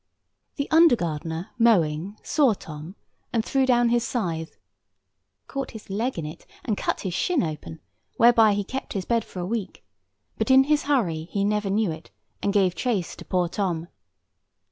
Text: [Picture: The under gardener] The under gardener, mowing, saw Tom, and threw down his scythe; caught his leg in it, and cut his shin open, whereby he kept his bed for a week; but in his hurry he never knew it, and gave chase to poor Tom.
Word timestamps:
[Picture: 0.57 0.67
The 0.71 0.75
under 0.75 0.95
gardener] 0.95 1.35
The 1.35 1.37
under 1.37 1.45
gardener, 1.81 1.89
mowing, 1.93 2.17
saw 2.23 2.53
Tom, 2.55 2.95
and 3.31 3.45
threw 3.45 3.67
down 3.67 3.89
his 3.89 4.03
scythe; 4.03 4.57
caught 5.45 5.69
his 5.71 5.91
leg 5.91 6.17
in 6.17 6.25
it, 6.25 6.47
and 6.65 6.75
cut 6.75 7.01
his 7.01 7.13
shin 7.13 7.43
open, 7.43 7.79
whereby 8.17 8.53
he 8.55 8.63
kept 8.63 8.93
his 8.93 9.05
bed 9.05 9.23
for 9.23 9.37
a 9.41 9.45
week; 9.45 9.83
but 10.39 10.49
in 10.49 10.63
his 10.63 10.85
hurry 10.89 11.25
he 11.29 11.43
never 11.43 11.69
knew 11.69 11.91
it, 11.91 12.09
and 12.41 12.51
gave 12.51 12.73
chase 12.73 13.15
to 13.17 13.25
poor 13.25 13.47
Tom. 13.47 13.89